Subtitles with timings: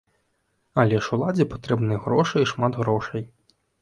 [0.83, 3.23] Але ж уладзе патрэбныя грошы, і шмат грошай.